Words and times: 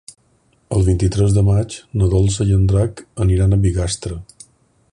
El 0.77 0.85
vint-i-tres 0.87 1.35
de 1.35 1.43
maig 1.49 1.75
na 2.01 2.07
Dolça 2.13 2.47
i 2.53 2.55
en 2.57 2.65
Drac 2.71 3.05
aniran 3.27 3.53
a 3.53 3.61
Bigastre. 3.67 4.19